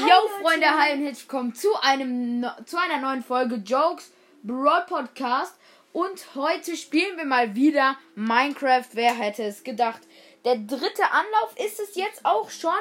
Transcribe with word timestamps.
Yo, 0.00 0.28
Freunde, 0.40 0.66
hi 0.66 0.92
und 0.94 1.04
herzlich 1.04 1.28
willkommen 1.28 1.54
zu, 1.54 1.72
einem, 1.80 2.44
zu 2.66 2.76
einer 2.76 2.98
neuen 2.98 3.22
Folge 3.22 3.56
Jokes 3.56 4.10
Broad 4.42 4.88
Podcast. 4.88 5.54
Und 5.92 6.34
heute 6.34 6.76
spielen 6.76 7.16
wir 7.16 7.24
mal 7.24 7.54
wieder 7.54 7.96
Minecraft. 8.16 8.86
Wer 8.94 9.14
hätte 9.14 9.44
es 9.44 9.62
gedacht? 9.62 10.00
Der 10.44 10.56
dritte 10.56 11.04
Anlauf 11.12 11.56
ist 11.64 11.78
es 11.78 11.94
jetzt 11.94 12.24
auch 12.24 12.50
schon. 12.50 12.72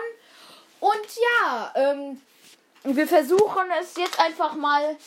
Und 0.79 1.07
ja, 1.45 1.73
ähm, 1.75 2.19
wir 2.83 3.07
versuchen 3.07 3.69
es 3.79 3.95
jetzt 3.95 4.19
einfach 4.19 4.55
mal, 4.55 4.97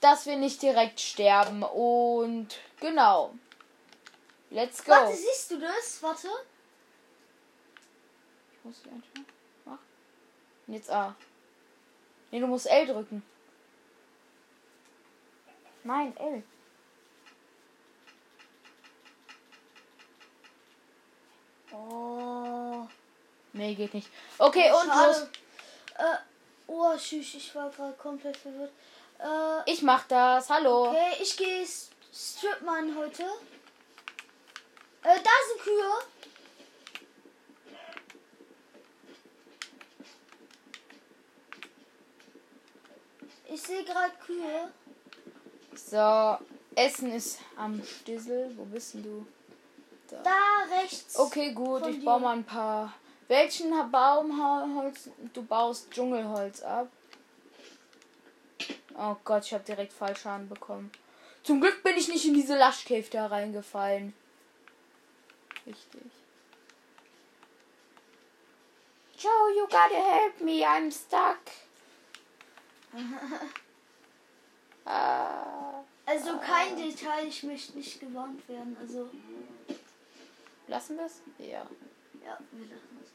dass 0.00 0.24
wir 0.24 0.36
nicht 0.36 0.62
direkt 0.62 1.00
sterben. 1.00 1.62
Und 1.64 2.48
genau. 2.80 3.34
Let's 4.48 4.82
go. 4.82 4.92
Warte, 4.92 5.16
siehst 5.16 5.50
du 5.50 5.58
das? 5.58 6.02
Warte. 6.02 6.28
Ich 8.52 8.64
muss 8.64 8.80
die 8.82 8.88
einfach. 8.88 9.78
Und 10.66 10.74
jetzt 10.74 10.90
A. 10.90 11.14
Nee, 12.32 12.40
du 12.40 12.46
musst 12.48 12.66
L 12.66 12.86
drücken. 12.86 13.22
Nein, 15.84 16.16
L. 16.16 16.42
Oh. 21.72 22.86
Nee, 23.52 23.74
geht 23.74 23.94
nicht. 23.94 24.08
Okay, 24.38 24.70
und 24.70 24.86
los. 24.88 25.16
Schade. 25.16 25.30
Äh, 25.98 26.16
oh, 26.68 26.96
tschüss, 26.96 27.34
ich 27.34 27.54
war 27.54 27.70
gerade 27.70 27.92
komplett 27.94 28.36
verwirrt. 28.36 28.72
Äh, 29.18 29.70
Ich 29.70 29.82
mach 29.82 30.06
das. 30.08 30.48
Hallo. 30.48 30.88
okay, 30.88 31.16
ich 31.20 31.36
gehe 31.36 31.66
Stripmine 32.12 32.94
heute. 32.96 33.24
Äh, 33.24 35.18
da 35.22 35.30
sind 35.48 35.62
Kühe. 35.62 35.92
Ich 43.52 43.60
sehe 43.60 43.84
gerade 43.84 44.14
Kühe. 44.24 44.72
So, 45.74 46.38
Essen 46.74 47.12
ist 47.12 47.38
am 47.54 47.82
Stissel. 47.84 48.50
Wo 48.56 48.64
bist 48.64 48.94
denn 48.94 49.02
du? 49.02 49.26
Da 50.08 50.64
rechts. 50.70 51.18
Okay, 51.18 51.52
gut. 51.52 51.86
Ich 51.86 52.02
baue 52.02 52.20
mal 52.20 52.36
ein 52.36 52.44
paar. 52.44 52.94
Welchen 53.28 53.70
Baumholz? 53.90 55.10
Du 55.34 55.42
baust 55.42 55.90
Dschungelholz 55.90 56.62
ab. 56.62 56.88
Oh 58.96 59.16
Gott, 59.24 59.44
ich 59.44 59.52
habe 59.52 59.64
direkt 59.64 59.92
Fallschaden 59.92 60.48
bekommen. 60.48 60.90
Zum 61.42 61.60
Glück 61.60 61.82
bin 61.82 61.96
ich 61.96 62.08
nicht 62.08 62.24
in 62.24 62.34
diese 62.34 62.58
Lush-Cave 62.58 63.06
da 63.10 63.26
reingefallen. 63.26 64.14
Richtig. 65.66 66.10
Joe, 69.18 69.54
you 69.56 69.64
gotta 69.64 69.94
help 69.94 70.40
me. 70.40 70.64
I'm 70.64 70.90
stuck. 70.90 71.38
Ah, 74.84 75.82
Also 76.04 76.36
kein 76.38 76.76
Detail, 76.76 77.26
ich 77.28 77.42
möchte 77.44 77.78
nicht 77.78 78.00
gewarnt 78.00 78.46
werden. 78.48 78.76
Also, 78.80 79.08
lassen 80.66 80.96
wir 80.96 81.06
es? 81.06 81.20
Ja. 81.38 81.66
ja, 82.24 82.38
wir 82.50 82.66
lassen 82.66 82.98
es. 83.02 83.12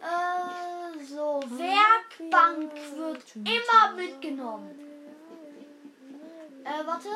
Äh, 0.00 1.04
so, 1.04 1.42
Werkbank 1.48 2.72
wird 2.96 3.24
immer 3.36 3.92
mitgenommen. 3.96 4.78
Äh, 6.64 6.86
warte. 6.86 7.08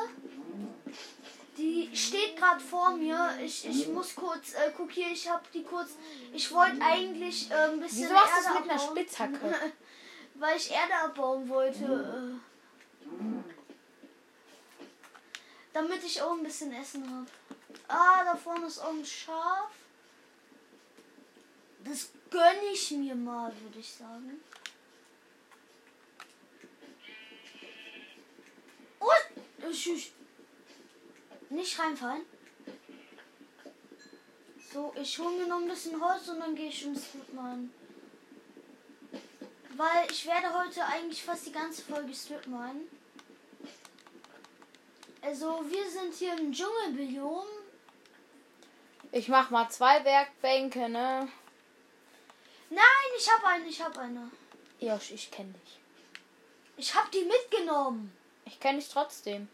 Die 1.57 1.95
steht 1.95 2.35
gerade 2.35 2.59
vor 2.59 2.91
mir. 2.91 3.29
Ich, 3.41 3.65
ich 3.67 3.87
muss 3.87 4.15
kurz, 4.15 4.53
äh, 4.53 4.71
guck 4.75 4.91
hier, 4.91 5.11
ich 5.11 5.29
habe 5.29 5.43
die 5.53 5.63
kurz. 5.63 5.91
Ich 6.33 6.51
wollte 6.51 6.81
eigentlich 6.81 7.51
äh, 7.51 7.53
ein 7.53 7.79
bisschen 7.79 8.09
Wieso 8.09 8.15
hast 8.15 8.45
du 8.45 8.49
es 8.49 8.59
mit 8.59 8.69
einer 8.69 8.79
Spitzhacke? 8.79 9.55
Weil 10.43 10.57
ich 10.57 10.71
Erde 10.71 10.93
abbauen 11.05 11.47
wollte. 11.47 11.85
Äh, 11.85 13.07
damit 15.71 16.03
ich 16.03 16.21
auch 16.21 16.33
ein 16.33 16.43
bisschen 16.43 16.73
Essen 16.73 17.09
habe. 17.09 17.27
Ah, 17.87 18.25
da 18.25 18.35
vorne 18.35 18.67
ist 18.67 18.79
auch 18.79 18.89
ein 18.89 19.05
Schaf. 19.05 19.71
Das 21.85 22.09
gönne 22.29 22.73
ich 22.73 22.91
mir 22.91 23.15
mal, 23.15 23.53
würde 23.61 23.79
ich 23.79 23.93
sagen. 23.93 24.41
Und 28.99 29.71
ich, 29.71 29.93
ich, 29.93 30.11
nicht 31.51 31.79
reinfallen. 31.79 32.25
So, 34.73 34.93
ich 35.01 35.17
hole 35.19 35.37
mir 35.37 35.47
noch 35.47 35.61
ein 35.61 35.69
bisschen 35.69 36.03
Holz 36.03 36.27
und 36.27 36.41
dann 36.41 36.53
gehe 36.53 36.67
ich 36.67 36.85
ins 36.85 37.05
Stripmine. 37.05 37.69
Weil 39.75 40.11
ich 40.11 40.25
werde 40.25 40.53
heute 40.53 40.85
eigentlich 40.85 41.23
fast 41.23 41.47
die 41.47 41.51
ganze 41.51 41.81
Folge 41.81 42.13
Stripmine. 42.13 42.81
Also, 45.21 45.63
wir 45.67 45.89
sind 45.89 46.13
hier 46.13 46.37
im 46.37 46.51
Dschungelbiom. 46.51 47.45
Ich 49.11 49.27
mach 49.29 49.49
mal 49.49 49.69
zwei 49.69 50.03
Werkbänke, 50.03 50.89
ne? 50.89 51.27
Nein, 52.69 53.09
ich 53.17 53.31
habe 53.31 53.47
eine, 53.47 53.67
ich 53.67 53.81
habe 53.81 53.99
eine. 53.99 54.31
Josh, 54.79 55.11
ich 55.11 55.31
kenn 55.31 55.53
dich. 55.53 55.79
Ich 56.77 56.93
habe 56.93 57.09
die 57.11 57.23
mitgenommen. 57.23 58.11
Ich 58.45 58.59
kenn 58.59 58.75
dich 58.75 58.89
trotzdem. 58.89 59.47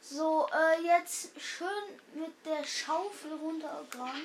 So, 0.00 0.48
äh, 0.52 0.82
jetzt 0.82 1.38
schön 1.40 1.68
mit 2.14 2.32
der 2.44 2.64
Schaufel 2.64 3.34
runtergraben. 3.34 4.22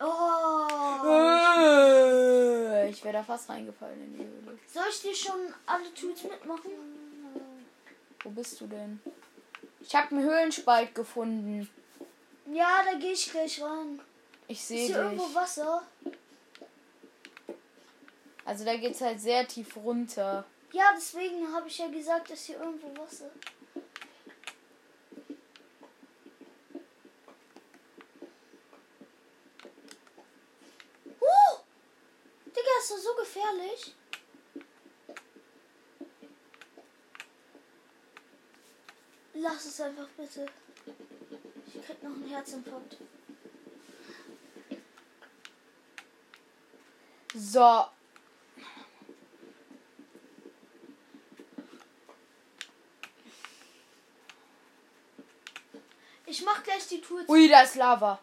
Oh. 0.00 1.06
Äh, 1.06 2.88
Ich 2.90 3.04
wäre 3.04 3.14
da 3.14 3.22
fast 3.22 3.48
reingefallen 3.48 4.00
in 4.02 4.12
die 4.14 4.24
Höhle. 4.24 4.58
Soll 4.66 4.84
ich 4.90 5.02
dir 5.02 5.14
schon 5.14 5.54
alle 5.66 5.92
Tools 5.94 6.22
mitmachen? 6.24 6.70
Wo 8.22 8.30
bist 8.30 8.60
du 8.60 8.66
denn? 8.66 9.00
Ich 9.80 9.94
habe 9.94 10.10
einen 10.14 10.24
Höhlenspalt 10.24 10.94
gefunden. 10.94 11.68
Ja, 12.52 12.82
da 12.84 12.98
gehe 12.98 13.12
ich 13.12 13.30
gleich 13.30 13.62
rein. 13.62 14.00
Ich 14.48 14.58
Ist 14.58 14.68
sehe 14.68 14.86
hier 14.86 14.96
irgendwo 14.96 15.26
dich. 15.26 15.34
Wasser? 15.34 15.82
Also 18.44 18.64
da 18.64 18.76
geht's 18.76 19.00
halt 19.00 19.20
sehr 19.20 19.46
tief 19.46 19.76
runter. 19.76 20.44
Ja, 20.72 20.92
deswegen 20.96 21.52
habe 21.54 21.68
ich 21.68 21.78
ja 21.78 21.88
gesagt, 21.88 22.30
dass 22.30 22.44
hier 22.44 22.58
irgendwo 22.58 22.88
Wasser. 23.00 23.30
Uh! 31.20 31.56
Digga, 32.46 32.74
ist 32.80 32.90
das 32.90 33.02
so 33.02 33.10
gefährlich? 33.40 33.94
Lass 39.34 39.64
es 39.64 39.80
einfach 39.80 40.08
bitte. 40.16 40.46
Ich 41.66 41.84
krieg 41.84 42.02
noch 42.02 42.10
einen 42.10 42.28
Herzinfarkt. 42.28 42.96
So. 47.34 47.86
Ich 56.26 56.44
mach 56.44 56.62
gleich 56.62 56.86
die 56.88 57.00
Tools. 57.00 57.28
Ui, 57.28 57.48
da 57.48 57.62
ist 57.62 57.76
Lava. 57.76 58.20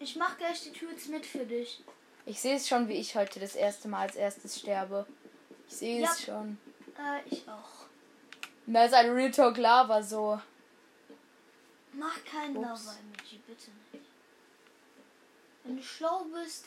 Ich 0.00 0.16
mach 0.16 0.36
gleich 0.36 0.62
die 0.62 0.72
Tools 0.72 1.06
mit 1.06 1.24
für 1.24 1.46
dich. 1.46 1.82
Ich 2.26 2.40
sehe 2.40 2.56
es 2.56 2.66
schon, 2.68 2.88
wie 2.88 2.94
ich 2.94 3.14
heute 3.16 3.40
das 3.40 3.54
erste 3.54 3.88
Mal 3.88 4.02
als 4.02 4.16
erstes 4.16 4.58
sterbe. 4.58 5.06
Ich 5.68 5.76
sehe 5.76 6.00
Ja. 6.02 6.10
es 6.10 6.22
schon. 6.24 6.58
Äh, 6.98 7.20
ich 7.28 7.46
auch. 7.48 7.86
Da 8.66 8.84
ist 8.84 8.94
ein 8.94 9.10
Real 9.10 9.30
Talk 9.30 9.56
Lava 9.58 10.02
so. 10.02 10.40
Mach 11.92 12.24
keinen 12.24 12.56
Ups. 12.56 12.66
Lava-Emoji, 12.86 13.38
bitte 13.46 13.70
nicht. 13.92 14.04
Wenn 15.64 15.76
du 15.76 15.82
schlau 15.82 16.24
bist, 16.24 16.66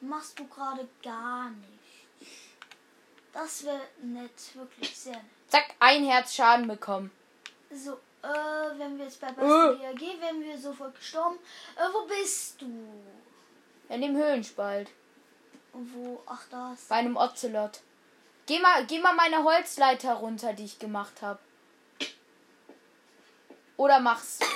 machst 0.00 0.38
du 0.38 0.46
gerade 0.48 0.88
gar 1.02 1.50
nichts. 1.50 2.30
Das 3.32 3.64
wäre 3.64 3.80
nett, 4.02 4.54
wirklich 4.54 4.96
sehr 4.96 5.14
nett. 5.16 5.24
Zack, 5.48 5.74
ein 5.78 6.04
Herz 6.04 6.34
Schaden 6.34 6.66
bekommen. 6.66 7.10
So, 7.72 7.98
äh, 8.22 8.78
wenn 8.78 8.98
wir 8.98 9.04
jetzt 9.04 9.20
bei 9.20 9.28
Äh. 9.28 9.32
Basti 9.32 9.82
GAG, 9.82 10.20
wären 10.20 10.40
wir 10.42 10.58
sofort 10.58 10.94
gestorben. 10.94 11.38
Äh, 11.76 11.92
wo 11.92 12.06
bist 12.06 12.60
du? 12.60 12.66
In 13.88 14.00
dem 14.02 14.16
Höhlenspalt. 14.16 14.88
Und 15.72 15.94
wo? 15.94 16.22
Ach, 16.26 16.42
das. 16.50 16.82
Bei 16.84 16.96
einem 16.96 17.16
Ocelot. 17.16 17.80
Geh 18.46 18.58
mal, 18.58 18.84
geh 18.86 18.98
mal 18.98 19.14
meine 19.14 19.44
Holzleiter 19.44 20.14
runter, 20.14 20.52
die 20.52 20.64
ich 20.64 20.78
gemacht 20.78 21.22
habe. 21.22 21.38
Oder 23.76 24.00
mach's. 24.00 24.38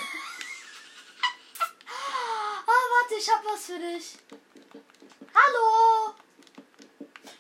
Ah, 2.67 2.71
warte, 3.03 3.15
ich 3.21 3.29
hab 3.31 3.45
was 3.45 3.67
für 3.67 3.79
dich. 3.79 4.17
Hallo! 5.35 6.15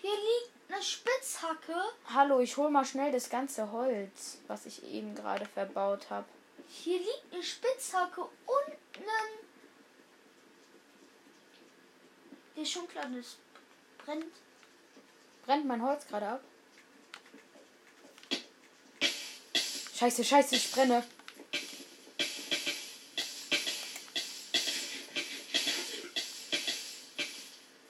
Hier 0.03 0.11
liegt 0.13 0.54
eine 0.69 0.83
Spitzhacke. 0.83 1.75
Hallo, 2.13 2.41
ich 2.41 2.57
hol 2.57 2.71
mal 2.71 2.85
schnell 2.85 3.13
das 3.13 3.29
ganze 3.31 3.71
Holz, 3.71 4.39
was 4.47 4.67
ich 4.67 4.85
eben 4.85 5.15
gerade 5.15 5.47
verbaut 5.47 6.11
habe. 6.11 6.27
Hier 6.69 6.99
liegt 6.99 7.33
eine 7.33 7.43
Spitzhacke 7.43 8.23
und 8.23 8.75
ein. 8.97 9.45
ist 12.63 12.73
schon 12.73 12.89
klar, 12.89 13.07
das 13.15 13.37
brennt. 13.99 14.33
Brennt 15.45 15.67
mein 15.67 15.83
Holz 15.83 16.07
gerade 16.07 16.27
ab? 16.29 16.41
Scheiße, 19.97 20.25
scheiße, 20.25 20.57
ich 20.57 20.73
brenne. 20.73 21.05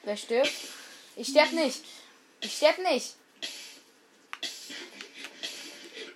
Wer 0.02 0.16
stirbt? 0.16 0.52
Ich 1.16 1.28
sterb 1.28 1.52
nicht. 1.52 1.93
Ich 2.44 2.56
sterb 2.58 2.76
nicht. 2.76 3.16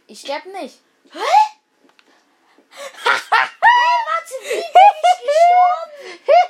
Ich 0.06 0.20
sterb 0.20 0.44
nicht. 0.44 0.76
Hä? 1.10 1.18
hey, 2.70 3.18
warte, 4.06 4.34
wie 4.42 4.60
bin 4.60 4.90
ich 5.00 5.16
gestorben? 5.24 6.20
Hey, 6.26 6.44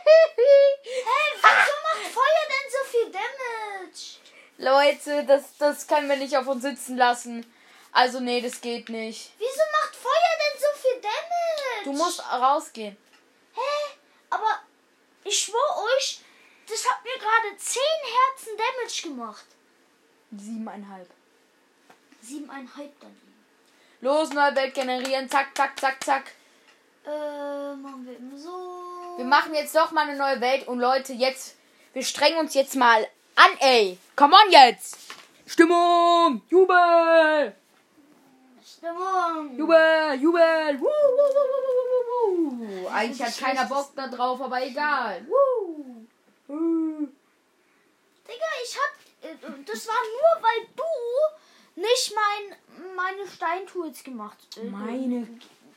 wieso 1.36 1.74
macht 1.84 2.06
Feuer 2.12 2.44
denn 2.50 2.68
so 2.72 2.82
viel 2.90 3.08
Damage? 3.12 4.18
Leute, 4.58 5.24
das, 5.26 5.56
das 5.58 5.86
können 5.86 6.08
wir 6.08 6.16
nicht 6.16 6.36
auf 6.36 6.48
uns 6.48 6.62
sitzen 6.62 6.96
lassen. 6.96 7.46
Also 7.92 8.18
nee, 8.18 8.40
das 8.40 8.60
geht 8.60 8.88
nicht. 8.88 9.30
Wieso 9.38 9.62
macht 9.80 9.94
Feuer 9.94 10.34
denn 10.42 10.60
so 10.60 10.80
viel 10.80 11.00
Damage? 11.00 11.84
Du 11.84 11.92
musst 11.92 12.20
rausgehen. 12.32 12.96
Hä? 13.54 13.94
Aber 14.30 14.60
ich 15.22 15.38
schwör 15.38 15.84
euch, 15.96 16.20
das 16.68 16.84
hat 16.84 17.04
mir 17.04 17.16
gerade 17.16 17.56
10 17.56 17.80
Herzen 17.80 18.56
Damage 18.56 19.02
gemacht. 19.02 19.46
Siebeneinhalb. 20.36 21.08
Siebeneinhalb 22.20 23.00
dann. 23.00 23.16
Los, 24.00 24.30
neue 24.30 24.54
Welt 24.54 24.74
generieren. 24.74 25.28
Zack, 25.28 25.56
zack, 25.56 25.78
zack, 25.78 26.04
zack. 26.04 26.32
Äh, 27.06 27.74
machen 27.76 28.04
wir 28.06 28.12
eben 28.12 28.36
so. 28.36 29.16
Wir 29.16 29.24
machen 29.24 29.54
jetzt 29.54 29.74
doch 29.74 29.90
mal 29.90 30.08
eine 30.08 30.16
neue 30.16 30.40
Welt 30.40 30.68
und 30.68 30.78
Leute, 30.78 31.12
jetzt, 31.12 31.56
wir 31.92 32.04
strengen 32.04 32.38
uns 32.38 32.54
jetzt 32.54 32.76
mal 32.76 33.06
an, 33.34 33.50
ey. 33.60 33.98
Come 34.14 34.34
on 34.34 34.52
jetzt. 34.52 34.98
Stimmung, 35.46 36.42
Jubel, 36.48 37.54
Stimmung. 38.78 39.56
Jubel, 39.56 40.14
Jubel. 40.20 40.80
Woo, 40.80 40.86
woo, 40.86 41.30
woo, 41.34 41.58
woo, 41.58 42.50
woo, 42.50 42.82
woo. 42.82 42.88
Eigentlich 42.88 43.22
hat 43.26 43.36
keiner 43.36 43.64
Bock 43.64 43.90
da 43.96 44.06
drauf, 44.06 44.40
aber 44.40 44.62
egal. 44.62 45.26
Woo. 45.26 46.06
Woo. 46.46 47.08
Digga, 48.26 48.50
ich 48.62 48.76
hab. 48.76 48.97
Das 49.66 49.86
war 49.86 49.94
nur, 49.94 50.42
weil 50.42 50.68
du 50.76 51.80
nicht 51.80 52.14
mein, 52.14 52.94
meine 52.96 53.26
Steintools 53.28 54.02
gemacht 54.02 54.38
äh, 54.56 54.64
Meine, 54.64 55.26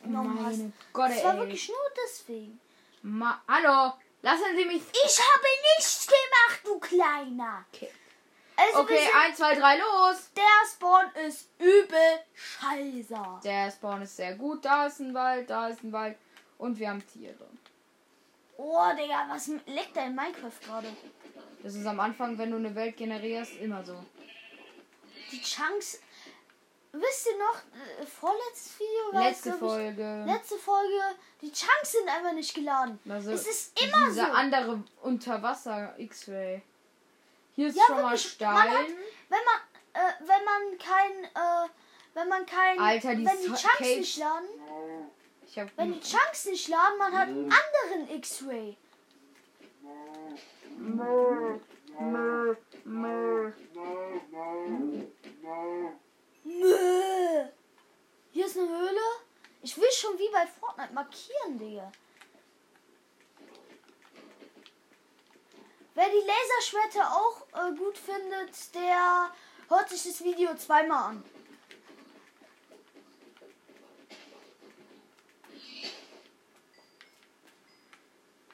hast. 0.04 0.10
meine 0.10 0.72
Gott, 0.94 1.10
Das 1.12 1.24
war 1.24 1.34
ey. 1.34 1.40
wirklich 1.42 1.68
nur 1.70 1.78
deswegen. 2.06 2.60
Ma 3.04 3.42
Hallo, 3.48 3.94
lassen 4.22 4.56
Sie 4.56 4.66
mich. 4.66 4.82
Ich 5.06 5.20
habe 5.20 5.46
nichts 5.78 6.08
gemacht, 6.08 6.62
du 6.64 6.80
Kleiner. 6.80 7.66
Okay, 7.74 7.90
Also 8.56 8.80
okay 8.80 9.00
sind, 9.06 9.16
eins, 9.16 9.38
zwei, 9.38 9.56
drei, 9.56 9.78
los. 9.78 10.32
der 10.36 10.68
Spawn 10.72 11.12
ist 11.28 11.50
übel 11.60 12.20
scheiße. 12.34 13.40
Der 13.44 13.72
Spawn 13.72 14.02
ist 14.04 14.16
sehr 14.16 14.36
gut. 14.36 14.64
Da 14.66 14.88
ist 14.88 15.00
ein 15.00 15.14
Wald, 15.14 15.50
da 15.50 15.68
ist 15.68 15.84
ein 15.84 15.92
Wald. 15.92 16.18
Und 16.58 16.78
wir 16.80 16.90
haben 16.90 17.04
Tiere. 17.08 17.48
Oh, 18.58 18.92
Digga, 18.96 19.26
was 19.30 19.48
leckt 19.66 19.96
da 19.98 20.06
in 20.06 20.14
Minecraft 20.16 20.52
gerade? 20.64 20.88
Das 21.64 21.76
ist 21.76 21.86
am 21.86 22.00
Anfang, 22.00 22.38
wenn 22.38 22.52
du 22.52 22.58
eine 22.58 22.74
Welt 22.76 22.98
generierst, 22.98 23.58
immer 23.60 23.84
so. 23.84 23.96
Die 25.32 25.42
Chunks. 25.42 26.00
Wisst 26.94 27.28
ihr 27.28 27.38
noch, 27.38 28.02
äh, 28.02 28.06
vorletztes 28.06 28.78
Video 28.78 29.14
war 29.14 29.22
es, 29.30 29.46
Letzte 29.46 29.50
glaub 29.58 29.62
ich, 29.62 29.68
Folge. 29.70 30.24
Letzte 30.28 30.58
Folge, 30.58 31.00
die 31.42 31.52
Chunks 31.52 31.92
sind 31.94 32.10
einfach 32.10 32.34
nicht 32.34 32.54
geladen. 32.54 33.00
Also, 33.08 33.32
es 33.32 33.48
ist 33.48 33.82
immer 33.82 34.08
dieser 34.10 34.26
so. 34.26 34.32
andere 34.34 34.84
Unterwasser 35.02 35.94
X-Ray. 35.98 36.62
Hier 37.56 37.68
ist 37.70 37.78
Ja, 37.78 37.84
schon 37.88 37.96
mal 38.02 38.12
wirklich, 38.12 38.40
man 38.42 38.56
hat- 38.58 38.68
Stein. 38.68 38.96
Wenn 39.30 39.40
man, 39.46 40.04
äh, 40.06 40.14
wenn 40.20 40.44
man 40.44 40.78
kein, 40.80 41.24
äh, 41.24 41.70
wenn 42.14 42.28
man 42.28 42.46
kein, 42.46 42.78
Alter, 42.80 43.16
die 43.16 43.26
wenn 43.26 43.38
die 43.40 43.46
Chunks 43.48 43.64
Caves- 43.78 43.98
nicht 43.98 44.18
laden, 44.18 44.48
Ich 45.48 45.60
hab 45.60 45.78
wenn 45.78 45.94
die 45.94 46.00
Chunks 46.02 46.46
nicht 46.46 46.68
laden, 46.68 46.98
man 46.98 47.14
hat 47.14 47.28
einen 47.30 47.50
anderen 47.54 48.18
X-Ray. 48.18 48.78
Hier 58.32 58.46
ist 58.46 58.58
eine 58.58 58.68
Höhle. 58.68 59.00
Ich 59.62 59.78
will 59.78 59.92
schon 59.92 60.18
wie 60.18 60.30
bei 60.32 60.48
Fortnite 60.48 60.94
markieren, 60.94 61.60
Digga. 61.60 61.92
Wer 65.94 66.10
die 66.10 66.26
Laserschwerte 66.26 67.02
auch 67.12 67.46
äh, 67.54 67.76
gut 67.76 67.98
findet, 67.98 68.74
der 68.74 69.32
hört 69.68 69.90
sich 69.90 70.04
das 70.04 70.24
Video 70.24 70.56
zweimal 70.56 71.12
an. 71.12 71.24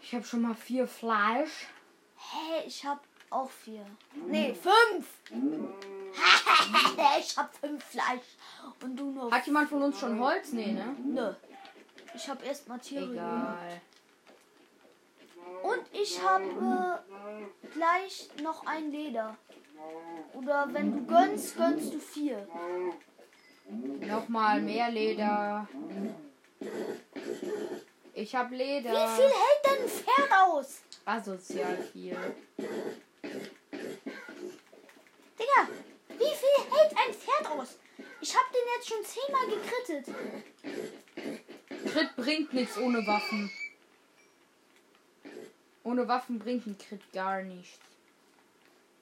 Ich 0.02 0.14
habe 0.14 0.26
schon 0.26 0.42
mal 0.42 0.56
vier 0.56 0.88
Fleisch. 0.88 1.68
Hä, 2.38 2.68
ich 2.68 2.86
hab 2.86 3.02
auch 3.30 3.50
vier. 3.50 3.86
Nee, 4.28 4.54
fünf. 4.54 5.08
ich 7.20 7.38
hab 7.38 7.56
fünf 7.56 7.84
Fleisch. 7.84 8.38
Und 8.84 8.96
du 8.96 9.12
nur. 9.12 9.32
Hat 9.32 9.46
jemand 9.46 9.70
von 9.70 9.82
uns 9.82 10.00
schon 10.00 10.20
Holz? 10.20 10.52
Nee, 10.52 10.74
ne? 10.74 10.96
Nö. 11.04 11.34
Ich 12.16 12.30
hab 12.30 12.46
erst 12.46 12.68
mal 12.68 12.78
Tiere. 12.80 13.12
Egal. 13.12 13.82
Und 15.64 15.82
ich 15.92 16.22
habe 16.22 17.00
gleich 17.74 18.30
noch 18.44 18.66
ein 18.66 18.92
Leder. 18.92 19.36
Oder 20.34 20.68
wenn 20.72 20.92
du 20.92 21.06
gönnst, 21.06 21.58
gönnst 21.58 21.94
du 21.94 22.00
vier. 22.00 22.48
Nochmal 24.02 24.62
mehr 24.62 24.90
Leder. 24.90 25.68
Ich 28.14 28.36
hab 28.36 28.52
Leder. 28.52 28.92
Wie 28.92 29.16
viel 29.16 29.26
hält 29.26 29.66
denn 29.66 29.84
ein 29.84 29.90
Pferd 29.90 30.32
aus? 30.48 30.82
Asozial 31.08 31.78
viel. 31.94 32.18
Digga, 35.40 35.68
wie 36.10 36.36
viel 36.36 36.58
hält 36.70 36.98
ein 36.98 37.14
Pferd 37.14 37.48
aus? 37.48 37.78
Ich 38.20 38.36
hab 38.36 38.52
den 38.52 38.62
jetzt 38.76 38.90
schon 38.90 39.06
zehnmal 39.06 39.48
gekrittet. 39.48 40.06
Crit 41.86 42.16
bringt 42.18 42.54
nichts 42.54 42.78
ohne 42.78 43.08
Waffen. 43.08 43.50
Ohne 45.84 46.06
Waffen 46.10 46.40
bringt 46.40 46.68
ein 46.68 46.78
Crit 46.78 47.14
gar 47.14 47.42
nichts. 47.42 47.80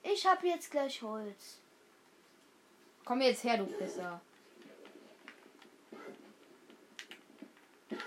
Ich 0.03 0.27
hab 0.27 0.43
jetzt 0.43 0.69
gleich 0.69 1.01
Holz. 1.01 1.57
Komm 3.03 3.21
jetzt 3.21 3.43
her, 3.43 3.57
du 3.57 3.65
Pisser. 3.65 4.21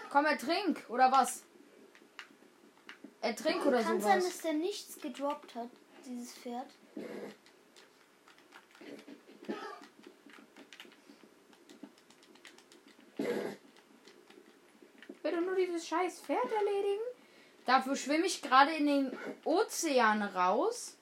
Komm, 0.08 0.24
ertrink, 0.24 0.84
oder 0.88 1.10
was? 1.10 1.42
Ertrink 3.20 3.66
oder 3.66 3.82
Kann 3.82 4.00
sein, 4.00 4.20
sowas. 4.20 4.34
dass 4.34 4.42
der 4.42 4.52
nichts 4.54 5.00
gedroppt 5.00 5.54
hat, 5.54 5.68
dieses 6.06 6.32
Pferd. 6.34 6.66
Ich 15.08 15.24
will 15.24 15.32
doch 15.32 15.40
nur 15.40 15.56
dieses 15.56 15.86
scheiß 15.86 16.20
Pferd 16.20 16.50
erledigen. 16.52 17.02
Dafür 17.66 17.96
schwimme 17.96 18.26
ich 18.26 18.40
gerade 18.40 18.72
in 18.72 18.86
den 18.86 19.18
Ozean 19.44 20.22
raus. 20.22 20.96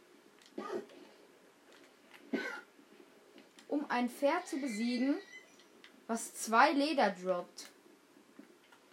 Um 3.69 3.89
ein 3.91 4.09
Pferd 4.09 4.47
zu 4.49 4.57
besiegen, 4.59 5.17
was 6.07 6.35
zwei 6.35 6.73
Leder 6.73 7.11
droppt. 7.11 7.69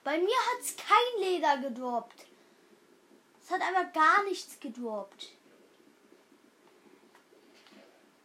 Bei 0.03 0.17
mir 0.17 0.35
hat's 0.51 0.75
kein 0.75 1.21
Leder 1.21 1.57
gedroppt. 1.57 2.25
Es 3.43 3.51
hat 3.51 3.61
einfach 3.61 3.91
gar 3.93 4.23
nichts 4.23 4.59
gedroppt. 4.59 5.29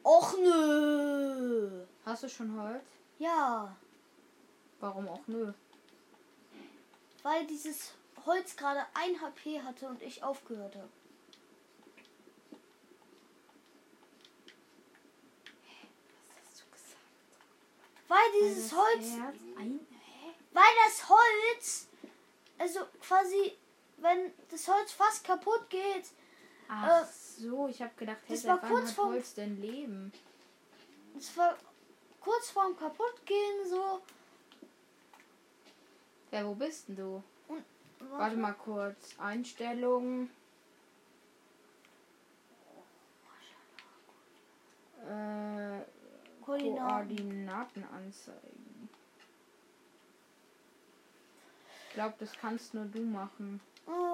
Och 0.05 0.39
nö. 0.39 1.85
Hast 2.05 2.23
du 2.23 2.29
schon 2.29 2.59
Holz? 2.61 2.85
Ja, 3.19 3.77
Warum 4.81 5.09
auch 5.09 5.27
nö? 5.27 5.53
weil 7.25 7.47
dieses 7.47 7.93
Holz 8.25 8.57
gerade 8.57 8.87
ein 8.95 9.21
HP 9.21 9.61
hatte 9.61 9.89
und 9.89 10.01
ich 10.03 10.23
aufgehört 10.23 10.77
habe. 10.77 10.89
Was 16.29 16.47
hast 16.47 16.61
du 16.61 16.65
gesagt? 16.71 16.97
Weil 18.09 18.41
dieses 18.41 18.73
Holz, 18.73 19.19
weil 20.53 20.75
das 20.87 21.09
Holz, 21.09 21.89
also 22.57 22.81
quasi, 23.01 23.53
wenn 24.01 24.33
das 24.51 24.69
Holz 24.69 24.93
fast 24.93 25.25
kaputt 25.25 25.69
geht. 25.71 26.07
Ach 26.69 27.03
äh, 27.03 27.07
so, 27.39 27.69
ich 27.69 27.81
habe 27.81 27.93
gedacht, 27.97 28.19
hey, 28.27 28.37
das 28.37 28.47
war 28.47 28.61
kurz 28.61 28.93
vorm 28.93 29.13
Holz 29.13 29.35
denn 29.35 29.61
Leben. 29.61 30.13
Das 31.15 31.37
war 31.37 31.57
kurz 32.21 32.51
vorm 32.51 32.77
kaputtgehen 32.77 33.69
so. 33.69 34.01
Ja, 36.31 36.47
wo 36.47 36.55
bist 36.55 36.89
denn 36.89 36.97
du? 36.97 37.23
Und, 37.49 37.65
warte. 38.01 38.19
warte 38.19 38.37
mal 38.37 38.53
kurz. 38.53 39.15
Einstellungen. 39.19 40.31
Äh, 45.09 45.81
Koordinaten 46.45 47.85
anzeigen. 47.85 48.89
Ich 51.89 51.95
glaube, 51.95 52.15
das 52.19 52.33
kannst 52.39 52.75
nur 52.75 52.85
du 52.85 53.01
machen. 53.01 53.61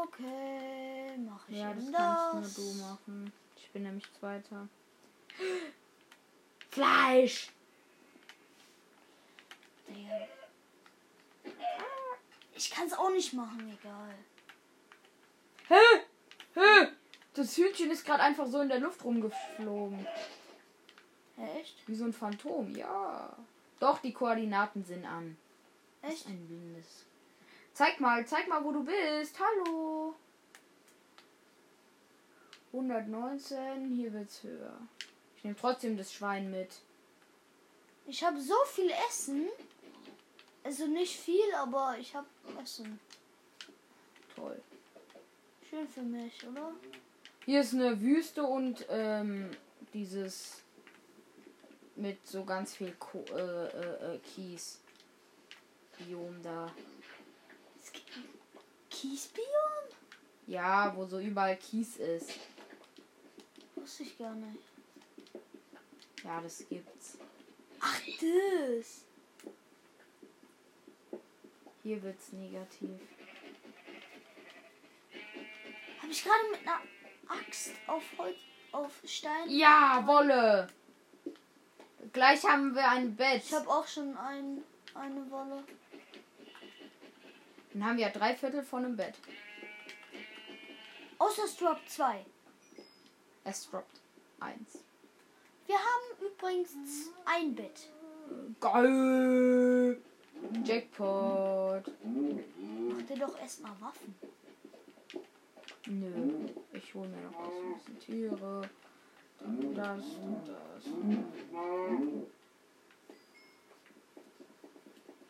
Okay, 0.04 1.16
mach 1.18 1.48
ich 1.48 1.56
Ja, 1.56 1.72
das 1.72 1.90
das. 1.90 1.96
kannst 2.32 2.58
nur 2.58 2.66
du 2.66 2.74
machen. 2.82 3.32
Ich 3.56 3.70
bin 3.70 3.82
nämlich 3.84 4.04
Zweiter. 4.18 4.68
Fleisch! 6.70 7.50
Digga. 9.88 10.28
Ich 12.54 12.70
kann 12.70 12.86
es 12.86 12.92
auch 12.92 13.10
nicht 13.10 13.32
machen, 13.32 13.76
egal. 13.80 14.14
Hä? 15.68 16.00
Hä? 16.54 16.88
Das 17.34 17.56
Hühnchen 17.56 17.90
ist 17.90 18.04
gerade 18.04 18.22
einfach 18.22 18.46
so 18.46 18.60
in 18.60 18.68
der 18.68 18.78
Luft 18.80 19.02
rumgeflogen. 19.04 20.06
Echt? 21.36 21.88
Wie 21.88 21.94
so 21.96 22.04
ein 22.04 22.12
Phantom, 22.12 22.74
ja. 22.76 23.36
Doch, 23.80 23.98
die 23.98 24.12
Koordinaten 24.12 24.84
sind 24.84 25.04
an. 25.04 25.36
Echt? 26.02 26.26
ein 26.26 26.46
blindes. 26.46 27.06
Zeig 27.74 27.98
mal, 27.98 28.24
zeig 28.24 28.46
mal, 28.46 28.62
wo 28.64 28.70
du 28.70 28.84
bist. 28.84 29.36
Hallo. 29.40 30.14
119, 32.72 33.90
hier 33.90 34.12
wird's 34.12 34.44
höher. 34.44 34.78
Ich 35.36 35.42
nehme 35.42 35.56
trotzdem 35.56 35.96
das 35.96 36.12
Schwein 36.12 36.52
mit. 36.52 36.82
Ich 38.06 38.22
habe 38.22 38.40
so 38.40 38.54
viel 38.66 38.90
Essen. 39.08 39.48
Also 40.62 40.86
nicht 40.86 41.16
viel, 41.16 41.52
aber 41.56 41.96
ich 41.98 42.14
habe 42.14 42.28
Essen. 42.62 43.00
Toll. 44.36 44.62
Schön 45.68 45.88
für 45.88 46.02
mich, 46.02 46.46
oder? 46.46 46.72
Hier 47.44 47.60
ist 47.60 47.74
eine 47.74 48.00
Wüste 48.00 48.44
und 48.44 48.86
ähm, 48.88 49.50
dieses 49.92 50.62
mit 51.96 52.24
so 52.24 52.44
ganz 52.44 52.76
viel 52.76 52.92
Ko 53.00 53.24
äh, 53.32 53.66
äh, 53.66 54.14
äh, 54.14 54.18
Kies. 54.20 54.80
Biom 55.98 56.40
da. 56.40 56.70
Kiesbiom? 59.04 59.84
Ja, 60.46 60.96
wo 60.96 61.04
so 61.04 61.18
überall 61.20 61.56
Kies 61.58 61.96
ist. 61.96 62.30
Wusste 63.76 64.04
ich 64.04 64.16
gar 64.16 64.34
nicht. 64.34 64.62
Ja, 66.24 66.40
das 66.40 66.66
gibt's. 66.66 67.18
Ach, 67.80 68.00
das. 68.00 69.04
Hier 71.82 72.02
wird's 72.02 72.32
negativ. 72.32 72.98
Habe 76.00 76.10
ich 76.10 76.24
gerade 76.24 76.50
mit 76.50 76.60
einer 76.62 76.80
Axt 77.28 77.72
auf 77.86 78.02
Holz, 78.16 78.38
auf 78.72 79.02
Stein? 79.04 79.50
Ja, 79.50 80.02
Wolle. 80.06 80.68
Gleich 82.14 82.42
haben 82.44 82.74
wir 82.74 82.88
ein 82.88 83.14
Bett. 83.14 83.42
Ich 83.44 83.52
habe 83.52 83.68
auch 83.68 83.86
schon 83.86 84.16
ein, 84.16 84.62
eine 84.94 85.30
Wolle. 85.30 85.62
Dann 87.74 87.84
haben 87.84 87.98
wir 87.98 88.08
drei 88.08 88.36
Viertel 88.36 88.62
von 88.62 88.84
einem 88.84 88.96
Bett. 88.96 89.16
Außer 91.18 91.44
es 91.44 91.56
droppt 91.56 91.90
zwei. 91.90 92.24
Es 93.42 93.68
droppt 93.68 94.00
eins. 94.38 94.78
Wir 95.66 95.76
haben 95.76 96.24
übrigens 96.24 96.70
ein 97.24 97.54
Bett. 97.54 97.88
Geil. 98.60 100.00
Jackpot. 100.64 101.84
Mach 102.04 103.02
dir 103.02 103.18
doch 103.18 103.38
erstmal 103.40 103.72
Waffen. 103.80 104.14
Nö, 105.86 106.48
ich 106.72 106.94
hole 106.94 107.08
mir 107.08 107.22
noch 107.22 107.38
was. 107.40 107.48
Ein 107.48 107.74
bisschen 107.74 107.98
Tiere. 107.98 108.70
Das 109.74 110.00
und 110.22 110.48
das. 110.48 110.84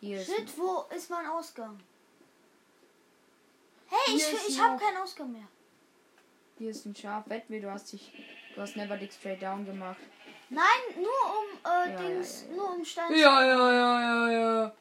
Hier 0.01 0.21
ist 0.21 0.27
Shit, 0.27 0.59
wo 0.59 0.85
ist 0.95 1.11
mein 1.11 1.27
Ausgang? 1.27 1.81
Hey, 4.23 4.35
ich, 4.35 4.49
ich 4.49 4.61
habe 4.61 4.79
keinen 4.83 4.97
Ausgang 4.99 5.33
mehr. 5.33 5.49
Hier 6.59 6.71
ist 6.71 6.85
ein 6.87 6.95
Schaf. 6.95 7.29
Wett 7.29 7.51
mir, 7.51 7.61
du 7.61 7.71
hast 7.71 7.93
dich. 7.93 8.13
Du 8.55 8.61
hast 8.61 8.77
Never 8.77 8.97
Dick 8.97 9.13
Straight 9.13 9.43
Down 9.43 9.65
gemacht. 9.67 9.99
Nein, 10.51 10.65
nur 10.97 11.07
um 11.07 11.59
äh, 11.65 11.93
Ja, 11.93 11.97
Dings, 12.03 12.43
ja, 12.43 12.47
ja, 12.47 12.51
ja. 12.51 12.57
nur 12.57 12.75
um 12.75 12.85
Stein. 12.85 13.13
Ja, 13.13 13.45
ja, 13.45 13.73
ja, 13.73 14.01
ja, 14.01 14.31
ja. 14.33 14.75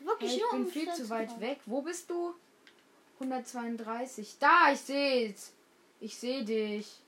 Wirklich 0.00 0.34
ich 0.36 0.40
nur 0.40 0.50
bin 0.52 0.64
um 0.64 0.70
viel 0.70 0.82
Stein 0.84 0.96
zu 0.96 1.10
weit 1.10 1.28
kommen. 1.28 1.40
weg. 1.40 1.60
Wo 1.66 1.82
bist 1.82 2.08
du? 2.10 2.34
132. 3.20 4.36
Da, 4.38 4.72
ich 4.72 4.80
seh's. 4.80 5.52
Ich 6.00 6.16
sehe 6.16 6.44
dich. 6.44 7.00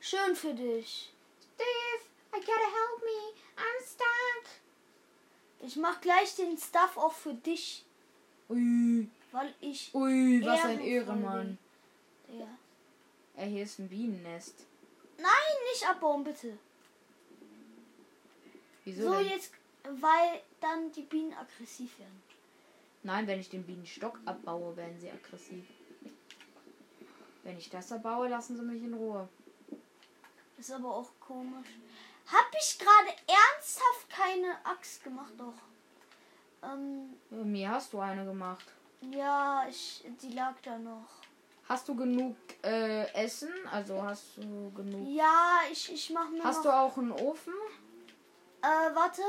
Schön 0.00 0.36
für 0.36 0.54
dich. 0.54 1.12
Steve, 1.54 2.04
I 2.34 2.40
gotta 2.40 2.50
help 2.50 3.02
me. 3.02 3.32
I'm 3.56 3.82
stuck. 3.84 4.50
Ich 5.66 5.76
mach 5.76 6.00
gleich 6.00 6.36
den 6.36 6.56
Stuff 6.58 6.96
auch 6.96 7.12
für 7.12 7.34
dich, 7.34 7.84
Ui, 8.48 9.08
weil 9.36 9.54
ich. 9.60 9.94
ui, 9.94 10.42
was 10.44 10.64
ein 10.64 10.80
Ehrenmann. 10.80 11.58
Ja. 12.28 12.48
Ey, 13.36 13.50
hier 13.50 13.62
ist 13.64 13.78
ein 13.78 13.88
Bienennest. 13.88 14.64
Nein, 15.18 15.56
nicht 15.72 15.86
abbauen, 15.88 16.24
bitte. 16.24 16.58
Wieso 18.84 19.02
So 19.02 19.14
denn? 19.18 19.28
jetzt, 19.28 19.52
weil 19.84 20.40
dann 20.60 20.90
die 20.92 21.02
Bienen 21.02 21.34
aggressiv 21.34 21.98
werden. 21.98 22.22
Nein, 23.02 23.26
wenn 23.26 23.38
ich 23.40 23.50
den 23.50 23.62
Bienenstock 23.64 24.18
abbaue, 24.24 24.76
werden 24.76 24.98
sie 24.98 25.10
aggressiv. 25.10 25.64
Wenn 27.44 27.58
ich 27.58 27.68
das 27.70 27.92
abbaue, 27.92 28.28
lassen 28.28 28.56
sie 28.56 28.62
mich 28.62 28.82
in 28.82 28.94
Ruhe. 28.94 29.28
Ist 30.58 30.72
aber 30.72 30.94
auch 30.94 31.10
komisch. 31.20 31.68
Hab 32.26 32.50
ich 32.58 32.78
gerade 32.78 33.16
ernsthaft 33.28 34.08
keine 34.08 34.56
Axt 34.64 35.04
gemacht? 35.04 35.32
Doch. 35.38 35.54
Ähm, 36.62 37.14
Mir 37.30 37.70
hast 37.70 37.92
du 37.92 38.00
eine 38.00 38.24
gemacht. 38.24 38.64
Ja, 39.12 39.66
ich, 39.68 40.04
die 40.22 40.32
lag 40.32 40.54
da 40.62 40.78
noch. 40.78 41.08
Hast 41.68 41.88
du 41.88 41.96
genug 41.96 42.36
äh, 42.62 43.10
Essen? 43.12 43.52
Also 43.70 44.02
hast 44.02 44.36
du 44.36 44.70
genug. 44.72 45.08
Ja, 45.08 45.60
ich, 45.70 45.92
ich 45.92 46.10
mach 46.10 46.28
mir 46.30 46.42
Hast 46.44 46.58
noch. 46.58 46.64
du 46.64 46.76
auch 46.76 46.96
einen 46.96 47.12
Ofen? 47.12 47.54
Äh, 48.62 48.94
warte. 48.94 49.22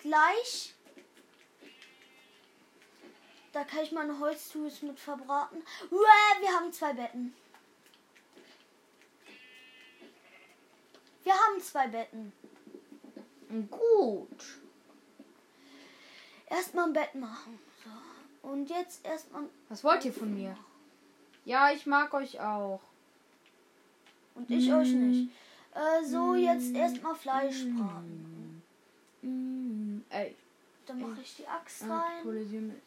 Gleich. 0.00 0.74
Da 3.52 3.64
kann 3.64 3.80
ich 3.80 3.92
meine 3.92 4.18
Holztools 4.18 4.82
mit 4.82 4.98
verbraten. 4.98 5.62
Uäh, 5.90 6.40
wir 6.40 6.52
haben 6.52 6.72
zwei 6.72 6.92
Betten. 6.92 7.34
Wir 11.24 11.32
haben 11.34 11.60
zwei 11.60 11.88
Betten. 11.88 12.32
Gut. 13.70 14.60
Erstmal 16.48 16.86
ein 16.86 16.92
Bett 16.92 17.14
machen. 17.14 17.58
Und 18.46 18.70
jetzt 18.70 19.04
erstmal. 19.04 19.42
Was 19.68 19.82
wollt 19.82 20.04
ihr 20.04 20.12
von 20.12 20.32
mir? 20.32 20.56
Ja, 21.44 21.72
ich 21.72 21.84
mag 21.84 22.14
euch 22.14 22.40
auch. 22.40 22.80
Und 24.36 24.48
ich 24.48 24.72
euch 24.72 24.92
nicht. 24.92 25.30
Äh, 25.74 26.04
so, 26.04 26.36
jetzt 26.36 26.72
erstmal 26.72 27.16
Fleisch 27.16 27.64
braten. 27.64 28.62
Mm, 29.22 29.98
ey, 30.10 30.36
Dann 30.86 31.00
mache 31.00 31.20
ich 31.22 31.36
die 31.36 31.46
Axt 31.48 31.82
ah, 31.84 31.98
rein. 31.98 32.80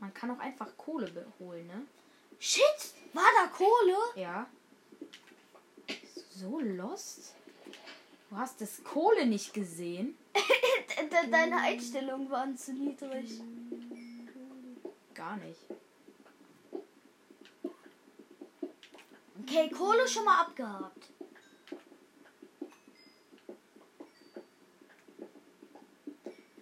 Man 0.00 0.14
kann 0.14 0.30
auch 0.30 0.38
einfach 0.38 0.74
Kohle 0.78 1.26
holen, 1.38 1.66
ne? 1.66 1.82
Shit, 2.38 2.94
war 3.12 3.24
da 3.42 3.48
Kohle? 3.48 3.96
Ja. 4.14 4.46
So 6.38 6.60
lost? 6.60 7.34
Du 8.30 8.36
hast 8.36 8.60
das 8.60 8.84
Kohle 8.84 9.26
nicht 9.26 9.52
gesehen? 9.54 10.16
De- 10.34 11.08
de- 11.08 11.30
Deine 11.30 11.56
Einstellungen 11.60 12.30
waren 12.30 12.56
zu 12.56 12.72
niedrig. 12.72 13.40
Gar 15.14 15.36
nicht. 15.38 15.60
Okay, 19.42 19.70
Kohle 19.70 20.06
schon 20.06 20.24
mal 20.26 20.42
abgehabt. 20.42 21.08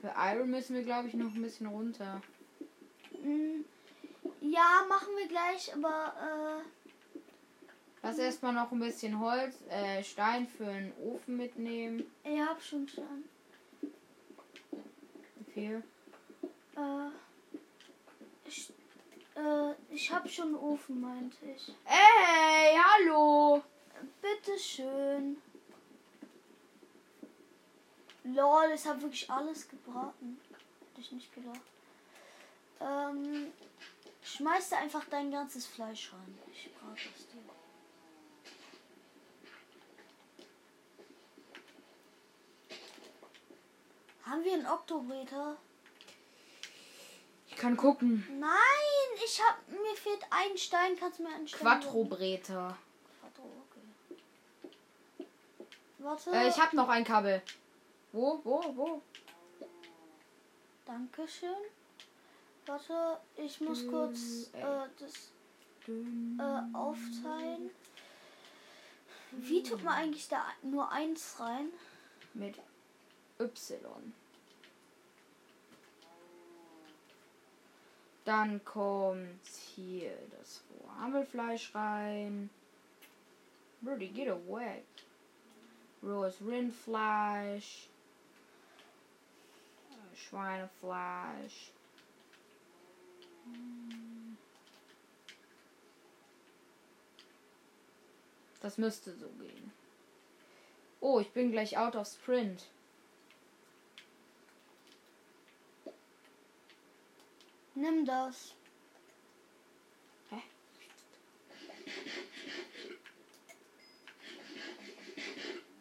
Für 0.01 0.13
Iron 0.33 0.51
müssen 0.51 0.75
wir, 0.77 0.83
glaube 0.83 1.09
ich, 1.09 1.15
noch 1.15 1.35
ein 1.35 1.43
bisschen 1.43 1.67
runter. 1.67 2.21
Mm, 3.23 3.63
Ja, 4.41 4.85
machen 4.89 5.09
wir 5.17 5.27
gleich, 5.29 5.73
aber 5.75 6.63
Lass 8.07 8.19
erstmal 8.19 8.53
noch 8.53 8.71
ein 8.71 8.79
bisschen 8.79 9.19
Holz, 9.19 9.57
äh, 9.69 10.01
Stein 10.05 10.47
für 10.47 10.69
einen 10.69 10.93
Ofen 11.03 11.37
mitnehmen. 11.39 12.09
ihr 12.23 12.47
habt 12.47 12.63
schon. 12.63 12.87
Wie 13.81 15.53
viel? 15.53 15.83
Äh, 16.77 17.09
ich, 18.45 18.73
äh, 19.35 19.73
ich 19.91 20.13
hab 20.13 20.31
schon 20.31 20.47
einen 20.47 20.55
Ofen, 20.55 21.01
meinte 21.01 21.37
ich. 21.47 21.75
Ey, 21.85 22.79
hallo! 22.79 23.65
Bitteschön. 24.23 25.43
Lol, 28.23 28.71
es 28.73 28.87
hat 28.87 29.03
wirklich 29.03 29.29
alles 29.29 29.69
gebraten. 29.69 30.39
Hätte 30.91 31.01
ich 31.01 31.11
nicht 31.11 31.35
gedacht. 31.35 31.61
Ähm, 32.79 33.49
schmeiß 34.23 34.69
da 34.69 34.77
einfach 34.77 35.05
dein 35.11 35.33
ganzes 35.33 35.67
Fleisch 35.67 36.13
rein. 36.13 36.39
Ich 36.53 36.71
brauche 36.73 36.93
es 36.95 37.27
dir. 37.27 37.56
Haben 44.29 44.45
wir 44.45 44.55
einen 44.55 44.67
Oktometer? 44.67 45.57
Ich 47.49 47.57
kann 47.57 47.77
gucken. 47.77 48.27
Nein, 48.41 49.25
ich 49.25 49.41
hab 49.41 49.69
mir 49.69 49.95
fehlt 49.95 50.25
ein 50.31 50.59
Stein. 50.59 50.97
Kannst 50.99 51.21
du 51.21 51.23
mir 51.23 51.35
einen 51.35 51.47
Stein? 51.47 51.61
geben? 51.61 51.71
Quattrobreter. 51.71 52.77
Quattro, 53.21 53.53
okay. 53.71 55.27
Warte. 55.99 56.31
Äh, 56.33 56.49
ich 56.49 56.59
habe 56.59 56.75
noch 56.75 56.89
ein 56.89 57.05
Kabel. 57.05 57.41
Wo, 58.13 58.41
wo, 58.43 58.77
wo? 58.77 59.03
Dankeschön. 60.85 61.51
Warte, 62.67 63.21
ich 63.37 63.61
muss 63.61 63.87
kurz 63.87 64.51
äh, 64.55 64.61
äh, 64.61 64.89
das 64.99 65.31
äh, 65.87 66.77
aufteilen. 66.77 67.71
Wie 69.31 69.63
tut 69.63 69.85
man 69.85 69.95
eigentlich 69.95 70.29
da 70.29 70.45
nur 70.63 70.91
eins 70.91 71.37
rein? 71.39 71.69
Mit 72.35 72.57
Y. 73.39 74.13
Dann 78.25 78.65
kommt 78.65 79.47
hier 79.77 80.17
das 80.39 80.63
rohe 80.71 80.99
Hammelfleisch 80.99 81.75
rein. 81.75 82.51
Brody, 83.81 84.09
get 84.09 84.29
away. 84.29 84.83
Rohes 86.03 86.41
Rindfleisch. 86.41 87.89
Schweinefleisch. 90.15 91.71
Das 98.61 98.79
müsste 98.79 99.13
so 99.13 99.29
gehen. 99.39 99.73
Oh, 101.01 101.21
ich 101.21 101.31
bin 101.31 101.53
gleich 101.53 101.79
out 101.79 101.95
of 101.95 102.09
Sprint. 102.09 102.65
Nimm 107.77 108.07
das. 108.07 108.55
Hä? 110.31 110.43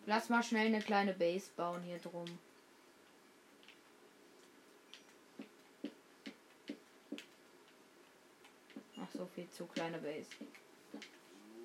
Lass 0.05 0.27
mal 0.27 0.43
schnell 0.43 0.67
eine 0.67 0.81
kleine 0.81 1.13
Base 1.13 1.51
bauen 1.55 1.81
hier 1.83 1.99
drum. 1.99 2.25
Ach, 9.01 9.07
so 9.13 9.25
viel 9.27 9.49
zu 9.51 9.65
kleine 9.65 9.99
Base. 9.99 10.27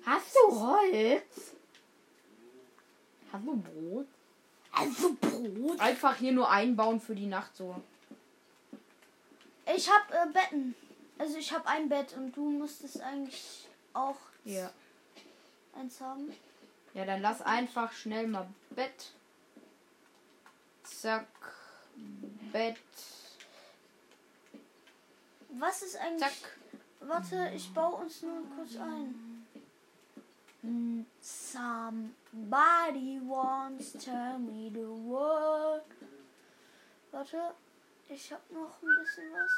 Hast 0.05 0.33
du 0.33 0.61
Holz? 0.61 1.57
Hast 3.33 3.45
du 3.45 3.61
Brot? 3.61 4.07
Also 4.71 5.13
Brot. 5.13 5.77
Einfach 5.81 6.15
hier 6.15 6.31
nur 6.31 6.49
einbauen 6.49 7.01
für 7.01 7.15
die 7.15 7.27
Nacht 7.27 7.53
so. 7.57 7.83
Ich 9.75 9.89
hab 9.89 10.11
äh, 10.11 10.31
Betten. 10.31 10.75
Also 11.17 11.37
ich 11.37 11.51
hab 11.53 11.65
ein 11.67 11.87
Bett 11.89 12.13
und 12.17 12.35
du 12.35 12.49
musstest 12.49 13.01
eigentlich 13.01 13.67
auch 13.93 14.17
Ja. 14.43 14.71
eins 15.75 15.99
haben. 16.01 16.31
Ja, 16.93 17.05
dann 17.05 17.21
lass 17.21 17.41
einfach 17.41 17.91
schnell 17.91 18.27
mal 18.27 18.47
Bett. 18.71 19.11
Zack. 20.83 21.27
Bett. 22.51 22.77
Was 25.49 25.81
ist 25.83 25.97
eigentlich. 25.97 26.19
Zack. 26.21 26.57
Warte, 27.01 27.51
ich 27.55 27.73
baue 27.73 27.95
uns 28.03 28.21
nur 28.21 28.43
kurz 28.55 28.75
ein. 28.77 29.45
Somebody 31.19 33.19
wants 33.27 33.93
tell 33.93 34.37
me 34.37 34.69
the 34.71 34.85
word. 34.87 35.83
Warte, 37.11 37.55
ich 38.13 38.31
hab 38.31 38.51
noch 38.51 38.81
ein 38.81 39.03
bisschen 39.03 39.31
was. 39.33 39.51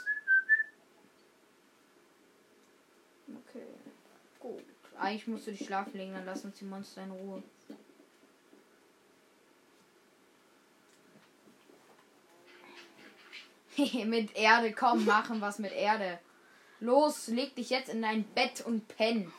Okay. 3.49 3.67
Gut. 4.39 4.63
Eigentlich 4.99 5.27
musst 5.27 5.47
du 5.47 5.51
dich 5.51 5.65
schlafen 5.65 5.97
legen, 5.97 6.13
dann 6.13 6.25
lass 6.25 6.45
uns 6.45 6.57
die 6.59 6.65
Monster 6.65 7.03
in 7.03 7.11
Ruhe. 7.11 7.43
mit 14.05 14.35
Erde, 14.35 14.71
komm, 14.71 15.05
machen 15.05 15.41
was 15.41 15.57
mit 15.57 15.73
Erde. 15.73 16.19
Los, 16.79 17.27
leg 17.27 17.55
dich 17.55 17.71
jetzt 17.71 17.89
in 17.89 18.03
dein 18.03 18.23
Bett 18.23 18.61
und 18.61 18.87
penn. 18.87 19.33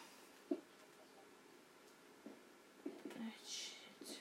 Shit. 3.46 4.20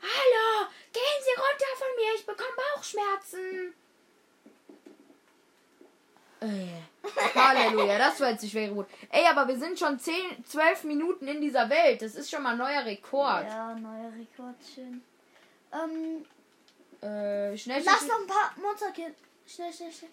Hallo, 0.00 0.70
gehen 0.98 1.20
Sie 1.24 1.40
runter 1.40 1.72
von 1.76 1.88
mir, 1.96 2.14
ich 2.16 2.26
bekomme 2.26 2.56
Bauchschmerzen. 2.74 3.74
Äh, 6.40 7.34
Halleluja, 7.34 7.98
das 7.98 8.20
war 8.20 8.30
jetzt 8.30 8.42
nicht 8.42 8.52
schwer 8.52 8.68
gut. 8.68 8.86
Ey, 9.10 9.26
aber 9.26 9.48
wir 9.48 9.58
sind 9.58 9.78
schon 9.78 9.98
10, 9.98 10.44
12 10.44 10.84
Minuten 10.84 11.26
in 11.26 11.40
dieser 11.40 11.68
Welt. 11.68 12.00
Das 12.02 12.14
ist 12.14 12.30
schon 12.30 12.42
mal 12.42 12.52
ein 12.52 12.58
neuer 12.58 12.84
Rekord. 12.84 13.44
Ja, 13.44 13.74
neuer 13.74 14.12
Rekord, 14.12 14.54
schön. 14.74 15.02
Ähm, 15.72 16.24
Äh, 17.00 17.56
schnell, 17.56 17.82
lass 17.84 17.98
schnell, 17.98 18.08
noch 18.08 18.20
ein 18.20 18.26
paar 18.26 18.54
Monster 18.60 18.90
killen. 18.92 19.14
Schnell, 19.46 19.72
schnell, 19.72 19.92
schnell. 19.92 20.10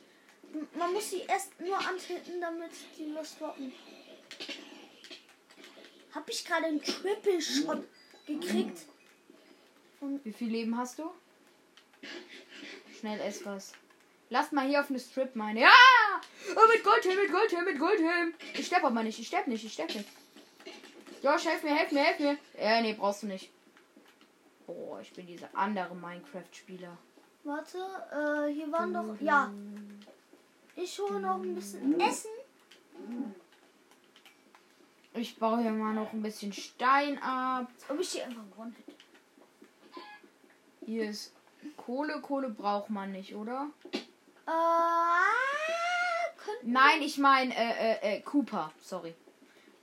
Man 0.77 0.93
muss 0.93 1.09
sie 1.09 1.21
erst 1.27 1.59
nur 1.59 1.77
antreten, 1.77 2.39
damit 2.39 2.71
die 2.97 3.05
Lust 3.05 3.39
droppen. 3.41 3.73
Hab 6.13 6.29
ich 6.29 6.45
gerade 6.45 6.65
einen 6.67 6.81
Triple 6.81 7.41
Shot 7.41 7.83
gekriegt? 8.25 8.79
Wie 10.23 10.33
viel 10.33 10.49
Leben 10.51 10.77
hast 10.77 10.99
du? 10.99 11.09
Schnell 12.99 13.19
ess 13.21 13.45
was. 13.45 13.73
Lass 14.29 14.51
mal 14.51 14.67
hier 14.67 14.81
auf 14.81 14.89
eine 14.89 14.99
Strip 14.99 15.35
meine. 15.35 15.61
Ja! 15.61 15.71
Oh, 16.55 16.67
mit 16.73 16.83
Goldhelm, 16.83 17.19
mit 17.19 17.31
Goldhelm, 17.31 17.65
mit 17.65 17.79
Goldhelm. 17.79 18.33
Ich 18.53 18.67
sterb 18.67 18.83
aber 18.83 19.03
nicht, 19.03 19.19
ich 19.19 19.27
sterb 19.27 19.47
nicht, 19.47 19.63
ich 19.63 19.73
sterb 19.73 19.93
nicht. 19.93 20.07
Josh, 21.23 21.45
helf 21.45 21.63
mir, 21.63 21.75
helf 21.75 21.91
mir, 21.91 22.03
helf 22.03 22.19
mir. 22.19 22.37
Äh, 22.57 22.81
nee, 22.81 22.93
brauchst 22.93 23.23
du 23.23 23.27
nicht. 23.27 23.51
Boah, 24.65 24.99
ich 25.01 25.11
bin 25.13 25.27
dieser 25.27 25.49
andere 25.53 25.95
Minecraft-Spieler. 25.95 26.97
Warte, 27.43 27.77
äh, 27.77 28.51
hier 28.53 28.71
waren 28.71 28.93
doch. 28.93 29.15
Ja. 29.21 29.51
Ich 30.75 30.99
hole 30.99 31.19
noch 31.19 31.35
ein 31.35 31.55
bisschen 31.55 31.99
Essen. 31.99 32.31
Ich 35.13 35.37
baue 35.37 35.61
hier 35.61 35.71
mal 35.71 35.93
noch 35.93 36.11
ein 36.11 36.21
bisschen 36.21 36.51
Stein 36.51 37.21
ab. 37.21 37.67
Ob 37.87 37.99
ich 37.99 38.09
hier 38.09 38.25
einfach 38.25 38.43
gewonnen 38.51 38.75
hätte. 38.75 38.94
Hier 40.85 41.09
ist 41.09 41.33
Kohle. 41.77 42.21
Kohle 42.21 42.49
braucht 42.49 42.89
man 42.89 43.11
nicht, 43.11 43.35
oder? 43.35 43.67
Äh, 44.47 44.49
könnten. 46.37 46.71
Nein, 46.71 47.01
ich 47.01 47.17
meine, 47.17 47.53
äh, 47.55 47.93
äh, 47.93 48.17
äh, 48.17 48.21
Cooper. 48.21 48.71
Sorry. 48.81 49.13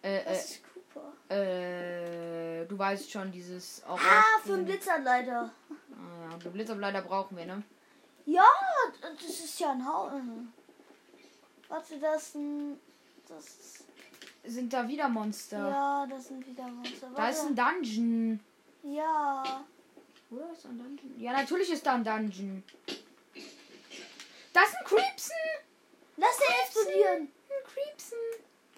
Äh, 0.02 0.18
äh, 0.18 0.24
Das 0.24 0.44
ist 0.50 0.60
Cooper. 0.72 1.12
Äh, 1.34 2.64
du 2.66 2.78
weißt 2.78 3.10
schon, 3.10 3.32
dieses 3.32 3.82
auch 3.84 3.98
Ah, 3.98 4.40
für 4.44 4.54
einen 4.54 4.64
Blitzanleiter. 4.64 5.50
Ah, 5.70 6.30
ja, 6.30 6.36
den 6.38 6.52
Blitzableiter 6.52 7.02
brauchen 7.02 7.36
wir, 7.36 7.46
ne? 7.46 7.62
Ja, 8.26 8.44
das 9.02 9.22
ist 9.28 9.58
ja 9.58 9.72
ein 9.72 9.84
Haus. 9.84 10.12
Warte, 11.68 11.98
das 11.98 12.22
ist 12.28 12.34
ein. 12.36 12.78
Das 13.28 13.44
ist, 13.44 13.84
Sind 14.44 14.72
da 14.72 14.86
wieder 14.86 15.08
Monster? 15.08 15.68
ja, 15.68 16.06
das 16.08 16.28
sind 16.28 16.46
wieder 16.46 16.68
Monster. 16.68 17.08
Da 17.16 17.28
ist 17.28 17.44
ein 17.46 17.56
Dungeon. 17.56 18.40
Ja. 18.84 19.64
Oder 20.32 20.50
ist 20.52 20.64
da 20.64 20.70
ein 20.70 20.78
Dungeon? 20.78 21.20
Ja, 21.20 21.32
natürlich 21.32 21.70
ist 21.70 21.84
da 21.84 21.94
ein 21.94 22.04
Dungeon. 22.04 22.62
Das 24.52 24.68
ist 24.68 24.76
ein 24.76 24.84
Creepsen! 24.84 25.36
Lass 26.16 26.38
den 26.38 26.56
explodieren. 26.64 27.22
Ein 27.22 27.64
Creepsen! 27.64 28.18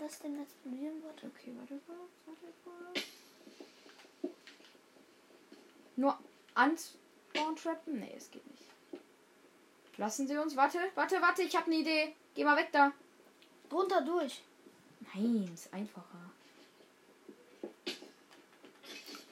Lass 0.01 0.19
den 0.19 0.43
explodieren, 0.43 1.03
warte. 1.05 1.27
Okay, 1.27 1.53
warte 1.57 1.81
kurz, 1.87 2.11
warte 2.27 2.53
kurz. 2.65 3.05
Nur 5.97 6.19
anspawn 6.55 7.57
trappen? 7.57 8.01
Nee, 8.01 8.15
es 8.17 8.31
geht 8.31 8.45
nicht. 8.51 8.65
Lassen 9.97 10.27
Sie 10.27 10.37
uns, 10.37 10.57
warte, 10.57 10.79
warte, 10.97 11.23
warte, 11.23 11.43
ich 11.43 11.55
habe 11.55 11.67
eine 11.67 11.77
Idee. 11.77 12.17
Geh 12.35 12.43
mal 12.43 12.57
weg 12.57 12.71
da. 12.73 12.93
Drunter 13.69 14.01
durch. 14.01 14.43
Nein, 15.15 15.49
ist 15.55 15.73
einfacher. 15.73 16.31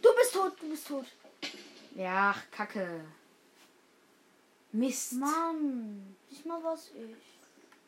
Du 0.00 0.14
bist 0.14 0.32
tot, 0.32 0.52
du 0.60 0.68
bist 0.68 0.86
tot. 0.86 1.06
Ja, 1.94 2.34
ach, 2.34 2.42
Kacke. 2.50 3.04
Mist. 4.72 5.12
Mann, 5.14 6.16
diesmal 6.30 6.62
war's 6.64 6.90
ich. 6.94 7.16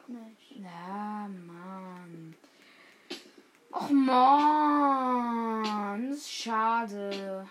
Nicht. 0.06 0.62
Ja, 0.62 1.26
Mann. 1.46 2.34
Och, 3.72 3.90
Mann. 3.90 5.64
Ist 6.12 6.30
schade. 6.30 7.48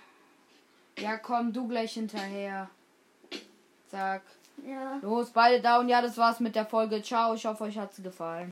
Ja, 1.00 1.18
komm, 1.18 1.52
du 1.52 1.68
gleich 1.68 1.94
hinterher. 1.94 2.70
Zack. 3.90 4.22
Ja. 4.66 5.00
Los, 5.02 5.32
beide 5.32 5.62
down. 5.62 5.90
Ja, 5.90 6.02
das 6.02 6.18
war's 6.18 6.40
mit 6.40 6.56
der 6.56 6.66
Folge. 6.66 7.02
Ciao. 7.02 7.34
Ich 7.34 7.46
hoffe, 7.46 7.64
euch 7.64 7.78
hat's 7.78 8.02
gefallen. 8.02 8.42